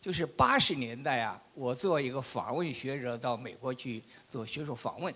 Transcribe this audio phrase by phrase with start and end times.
[0.00, 5.14] 就是八十年代啊，我做一个访问学者到美国去做学术访问。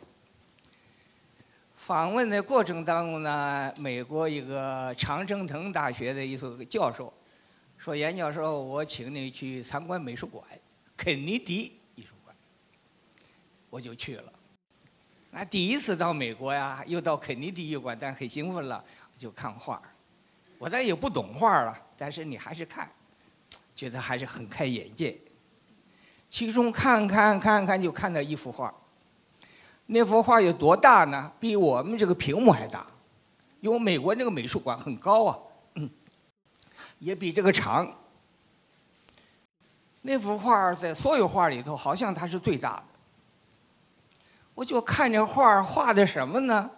[1.76, 7.12] 访问的过程当中呢，美国一个常春藤大学的一所教授
[7.78, 10.42] 说：“严教授，我请你去参观美术馆，
[10.96, 12.34] 肯尼迪艺术馆。”
[13.70, 14.32] 我就去了。
[15.30, 18.82] 那第一次到美国呀，又到肯尼迪艺术馆，但很兴奋了，
[19.16, 19.82] 就看画
[20.58, 22.90] 我咱也不懂画了，但是你还是看，
[23.74, 25.18] 觉得还是很开眼界。
[26.28, 28.72] 其中看看看看，就看到一幅画。
[29.86, 31.30] 那幅画有多大呢？
[31.38, 32.86] 比我们这个屏幕还大，
[33.60, 35.38] 因为美国那个美术馆很高啊，
[36.98, 37.92] 也比这个长。
[40.02, 42.84] 那幅画在所有画里头，好像它是最大的。
[44.54, 46.70] 我就看这画画的什么呢？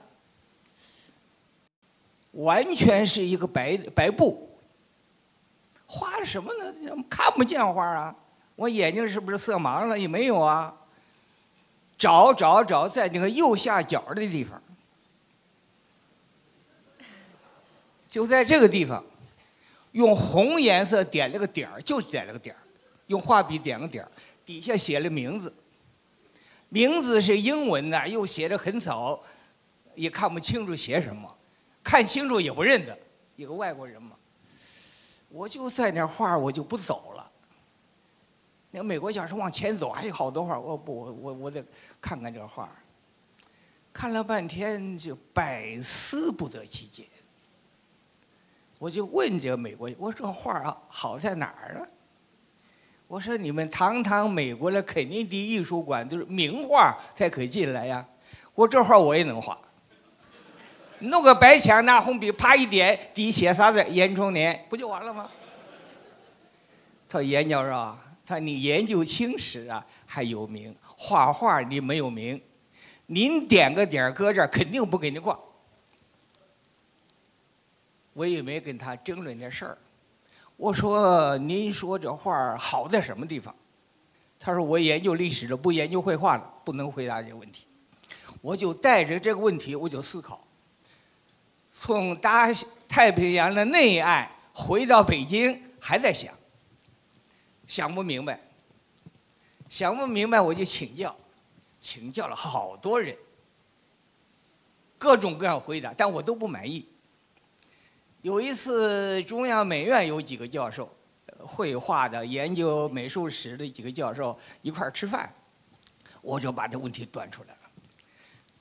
[2.32, 4.55] 完全是一个白白布，
[5.86, 7.04] 画的什么呢？
[7.08, 8.14] 看不见画啊！
[8.56, 9.98] 我眼睛是不是色盲了？
[9.98, 10.74] 也没有啊。
[11.98, 14.62] 找找找，在那个右下角的地方，
[18.06, 19.02] 就在这个地方，
[19.92, 22.60] 用红颜色点了个点儿，就点了个点儿，
[23.06, 24.10] 用画笔点个点儿，
[24.44, 25.54] 底下写了名字，
[26.68, 29.18] 名字是英文的，又写的很早，
[29.94, 31.34] 也看不清楚写什么，
[31.82, 32.98] 看清楚也不认得，
[33.36, 34.15] 一个外国人嘛。
[35.28, 37.30] 我就在那画，我就不走了。
[38.70, 40.58] 那美国小说往前走，还有好多画。
[40.58, 41.64] 我不，我我我得
[42.00, 42.68] 看看这画。
[43.92, 47.06] 看了半天，就百思不得其解。
[48.78, 51.86] 我就问这个美国，我说这画啊，好在哪儿呢？
[53.08, 58.06] 我说你们堂堂美国的肯尼迪艺术馆都是名画才可以进来呀。
[58.52, 59.58] 我这画我也能画，
[61.00, 63.84] 弄个白墙，拿红笔啪一点，底写啥字？
[63.88, 65.30] 严崇年，不就完了吗？
[67.08, 67.96] 他说严教授。
[68.28, 72.42] 他你研究清史啊还有名，画画你没有名，
[73.06, 75.38] 您点个点搁这儿肯定不给您挂。
[78.12, 79.78] 我也没跟他争论这事儿，
[80.56, 83.54] 我说您说这画好在什么地方？
[84.40, 87.64] 他说我研究历史的，不研究绘画的，不能回答这个问题。
[88.40, 90.44] 我就带着这个问题我就思考，
[91.86, 92.48] 从大
[92.88, 96.34] 太平洋的内岸回到北京还在想。
[97.68, 98.40] 想不明白，
[99.68, 101.16] 想不明白，我就请教，
[101.78, 103.16] 请教了好多人，
[104.98, 106.88] 各种各样回答，但我都不满意。
[108.22, 110.92] 有一次，中央美院有几个教授，
[111.38, 115.32] 绘画的、研究美术史的几个教授一块儿吃饭，
[116.20, 117.65] 我就把这问题端出来了。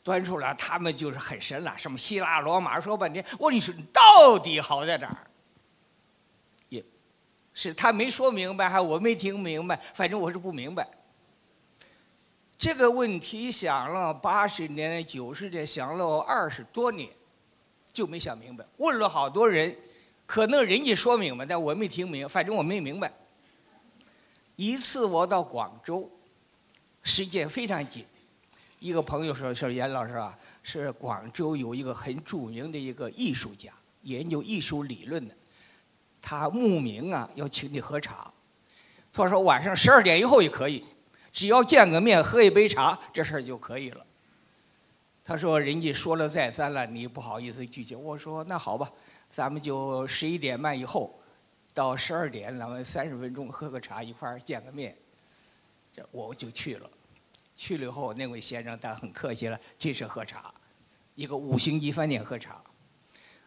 [0.06, 5.18] 端出来，他们就是很神了，什么希腊罗马说半天，我你说你到底好在哪儿？
[6.70, 6.86] 也
[7.56, 10.88] 是他没说明白，还我没听明白，反正我是不明白。
[12.56, 17.10] 这个问题想了八十年、九十年，想了二十多年，
[17.92, 18.64] 就没想明白。
[18.78, 19.76] 问了好多人，
[20.28, 23.12] 可能人家说明白，但我没听明，反正我没明白。
[24.56, 26.08] 一次我到广州，
[27.02, 28.06] 时间非常紧，
[28.80, 33.72] 一个朋友说：“说严老师啊，是广州有一个很著名的一个艺术家，
[34.04, 35.36] 研究艺术理论的。”
[36.22, 38.32] 他慕名啊，要请你喝茶。
[39.14, 40.84] 他说晚上十二点以后也可以，
[41.32, 44.06] 只要见个面喝一杯茶，这事儿就可以了。
[45.24, 47.96] 他说人家说了再三了，你不好意思拒绝。
[47.96, 48.92] 我说那好吧，
[49.30, 51.20] 咱们就十一点半以后，
[51.74, 54.96] 到十二点，咱们三十分钟喝个茶，一块儿见个面。
[55.92, 56.90] 这我就去了。
[57.56, 60.54] 去了以后，那位先生他很客气了，进是喝茶，
[61.16, 62.62] 一个五星级饭店喝茶，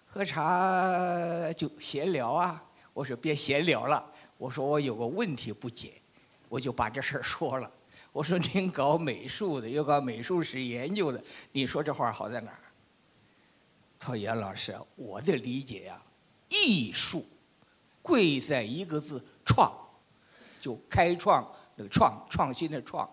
[0.06, 2.62] 喝茶就闲聊啊。
[2.94, 4.04] 我说别闲聊了，
[4.36, 5.92] 我说我有个问题不解，
[6.48, 7.70] 我就把这事儿说了。
[8.10, 11.22] 我说您搞美术的，又搞美术史研究的，
[11.52, 12.58] 你说这话好在哪儿？
[14.00, 16.02] 他说严老师，我的理解呀，
[16.48, 17.24] 艺术
[18.00, 19.70] 贵在一个字创，
[20.58, 21.46] 就开创
[21.76, 23.08] 那个创创新的创。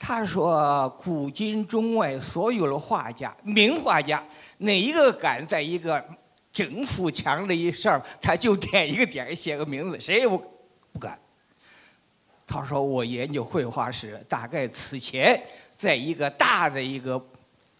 [0.00, 4.20] 他说古今中外所有的画家，名画家，
[4.58, 6.04] 哪一个敢在一个？
[6.52, 10.36] 整幅墙的一上，他就点一个点写个名字，谁也不
[10.92, 11.16] 不敢。
[12.44, 15.40] 他说：“我研究绘画时，大概此前
[15.76, 17.24] 在一个大的一个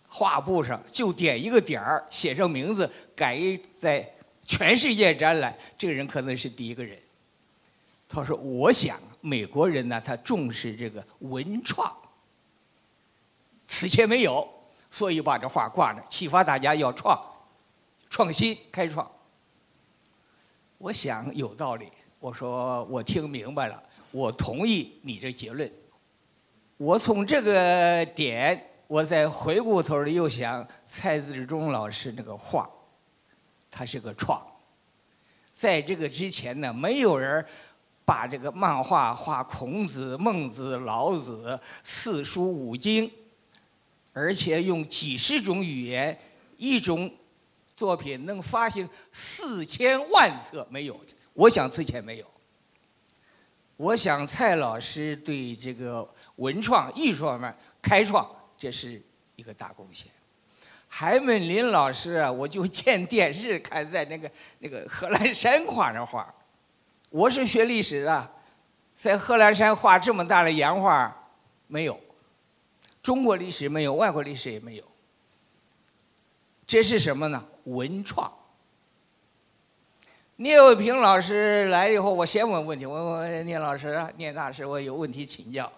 [0.07, 3.41] 画布上就点一个点儿，写上名字，改
[3.81, 4.09] 在
[4.45, 6.97] 全世界展览，这个人可能是第一个人。”
[8.09, 11.93] 他说：“我想美国人呢，他重视这个文创，
[13.81, 14.47] 此前没有，
[14.91, 17.19] 所以把这画挂着，启发大家要创。”
[18.11, 19.11] 创新开创，
[20.77, 21.91] 我想有道理。
[22.19, 25.73] 我说我听明白了，我同意你这结论。
[26.77, 32.69] 我从这个点，我再回过头来又想蔡志忠老师那个话，
[33.71, 34.47] 他是个创。
[35.55, 37.43] 在这个之前呢，没有人
[38.05, 43.11] 把这个漫画画孔子、孟子、老子四书五经，
[44.13, 46.19] 而且用几十种语言，
[46.57, 47.13] 一种
[47.75, 51.01] 作品能发行四千万册，没有。
[51.33, 52.27] 我想之前没有。
[53.77, 59.01] 我想蔡老师对这个文创艺术方面开创，这是
[59.37, 60.07] 一个大贡献。
[60.87, 66.35] 海门林老师啊，我就见电视看在那个那个贺兰山画那画。
[67.11, 68.31] 我是学历史的，
[68.99, 71.31] 在贺兰山画这么大的洋画
[71.69, 71.99] 没有，
[73.03, 74.85] 中国历史没有，外国历史也没有。
[76.67, 77.45] 这是什么呢？
[77.65, 78.33] 文创。
[80.37, 82.87] 聂卫平老师来以后，我先问问题。
[82.87, 85.71] 我我聂老师，聂大师，我有问题请教。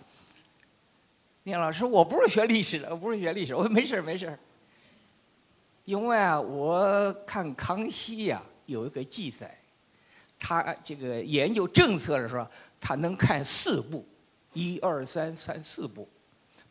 [1.44, 3.54] 聂老师，我不是学历史的，我不是学历史。
[3.54, 4.38] 我说没事没事
[5.84, 9.52] 因为啊，我看康熙呀有一个记载，
[10.38, 12.46] 他这个研究政策的时候，
[12.80, 14.06] 他能看四部，
[14.52, 16.08] 一二三三四部，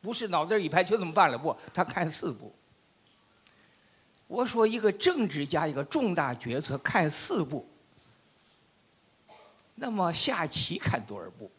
[0.01, 2.53] 不是脑袋一拍就这么办了，不，他看四部。
[4.27, 7.67] 我说一个政治家一个重大决策看四部。
[9.75, 11.51] 那么下棋看多少步？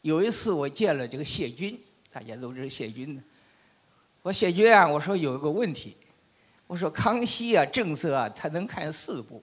[0.00, 1.78] 有一次我见了这个谢军，
[2.10, 3.22] 大家都知道谢军呢。
[4.22, 5.96] 我谢军啊，我说有一个问题，
[6.66, 9.42] 我说康熙啊政策啊他能看四步，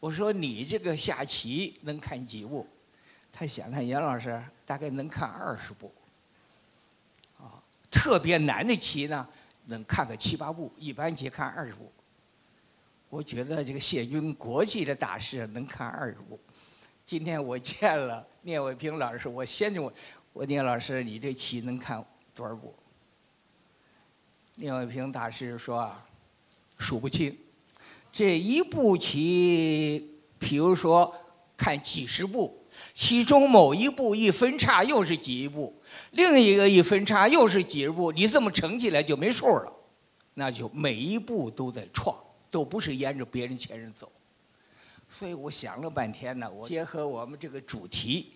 [0.00, 2.66] 我说你这个下棋能看几步？
[3.32, 5.92] 他想想杨老师大概能看二十步。
[7.92, 9.28] 特别难的棋呢
[9.66, 11.92] 能看个七八步，一般棋看二十步。
[13.10, 16.40] 我觉得这个谢军国际的大师能看二十步。
[17.04, 19.94] 今天我见了聂卫平老师，我先就问，
[20.32, 22.02] 我聂老师，你这棋能看
[22.34, 22.74] 多少步？
[24.54, 26.06] 聂卫平大师说啊，
[26.78, 27.36] 数不清。
[28.10, 31.14] 这一步棋，比如说
[31.56, 32.61] 看几十步，
[32.94, 35.74] 其中某一步一分叉又是几步，
[36.12, 39.72] 另一个一分叉又是几步，你这么乘起来就没数了，
[40.34, 42.16] 那就每一步都在创，
[42.50, 44.10] 都不是沿着别人前人走。
[45.08, 48.32] 所以我想了半天呢，我结合我们这个主题，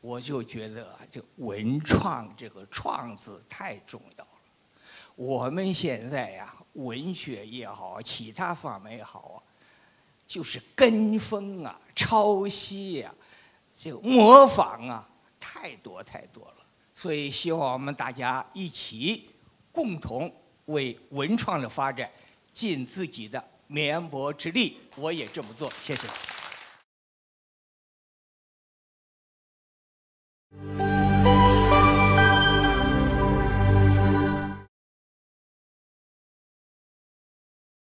[0.00, 4.30] 我就觉得这文创这个“创”字太重要了。
[5.16, 9.38] 我们现在呀，文学也好，其他方面也好啊，
[10.26, 13.14] 就是跟风啊、抄袭呀、
[13.76, 16.54] 这个模仿啊，太多太多了。
[16.94, 19.28] 所以希望我们大家一起
[19.72, 20.32] 共同
[20.66, 22.10] 为文创的发展
[22.52, 23.42] 尽自己的。
[23.66, 25.68] 绵薄之力，我也这么做。
[25.80, 26.06] 谢谢。